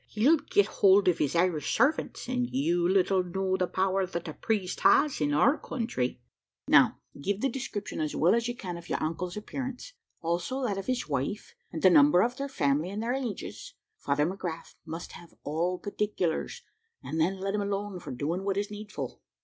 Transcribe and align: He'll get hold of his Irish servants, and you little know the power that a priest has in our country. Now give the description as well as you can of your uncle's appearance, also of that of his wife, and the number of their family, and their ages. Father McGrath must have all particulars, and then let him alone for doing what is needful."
He'll 0.07 0.37
get 0.37 0.65
hold 0.65 1.07
of 1.07 1.19
his 1.19 1.35
Irish 1.35 1.77
servants, 1.77 2.27
and 2.27 2.49
you 2.49 2.89
little 2.89 3.21
know 3.23 3.55
the 3.55 3.67
power 3.67 4.07
that 4.07 4.27
a 4.27 4.33
priest 4.33 4.79
has 4.79 5.21
in 5.21 5.31
our 5.31 5.59
country. 5.59 6.19
Now 6.67 6.97
give 7.21 7.39
the 7.41 7.49
description 7.49 8.01
as 8.01 8.15
well 8.15 8.33
as 8.33 8.47
you 8.47 8.55
can 8.55 8.77
of 8.77 8.89
your 8.89 8.97
uncle's 8.99 9.37
appearance, 9.37 9.93
also 10.19 10.61
of 10.63 10.69
that 10.69 10.77
of 10.79 10.87
his 10.87 11.07
wife, 11.07 11.53
and 11.71 11.83
the 11.83 11.91
number 11.91 12.23
of 12.23 12.35
their 12.37 12.49
family, 12.49 12.89
and 12.89 13.03
their 13.03 13.13
ages. 13.13 13.75
Father 13.99 14.25
McGrath 14.25 14.73
must 14.87 15.11
have 15.11 15.35
all 15.43 15.77
particulars, 15.77 16.63
and 17.03 17.21
then 17.21 17.39
let 17.39 17.53
him 17.53 17.61
alone 17.61 17.99
for 17.99 18.09
doing 18.09 18.43
what 18.43 18.57
is 18.57 18.71
needful." 18.71 19.21